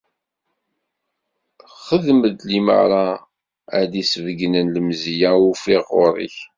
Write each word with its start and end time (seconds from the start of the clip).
Xedm-d 1.85 2.39
limara 2.51 3.05
ara 3.75 3.89
d-isbeyynen 3.91 4.71
lemziya 4.75 5.31
i 5.37 5.41
ufiɣ 5.49 5.83
ɣur-k. 5.97 6.35